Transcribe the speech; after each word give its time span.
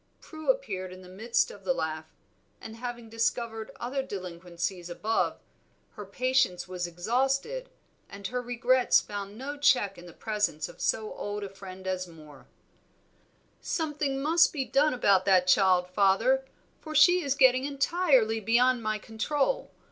Prue 0.19 0.49
appeared 0.49 0.91
in 0.91 1.03
the 1.03 1.07
midst 1.09 1.51
of 1.51 1.63
the 1.63 1.75
laugh, 1.75 2.07
and 2.59 2.77
having 2.77 3.07
discovered 3.07 3.69
other 3.79 4.01
delinquencies 4.01 4.89
above, 4.89 5.39
her 5.91 6.05
patience 6.07 6.67
was 6.67 6.87
exhausted, 6.87 7.69
and 8.09 8.25
her 8.25 8.41
regrets 8.41 8.99
found 8.99 9.37
no 9.37 9.57
check 9.57 9.99
in 9.99 10.07
the 10.07 10.13
presence 10.13 10.67
of 10.67 10.81
so 10.81 11.13
old 11.13 11.43
a 11.43 11.49
friend 11.49 11.85
as 11.85 12.07
Moor. 12.07 12.47
"Something 13.59 14.19
must 14.19 14.51
be 14.51 14.65
done 14.65 14.95
about 14.95 15.25
that 15.25 15.45
child, 15.45 15.87
father, 15.91 16.45
for 16.79 16.95
she 16.95 17.21
is 17.21 17.35
getting 17.35 17.65
entirely 17.65 18.39
beyond 18.39 18.81
my 18.81 18.97
control. 18.97 19.69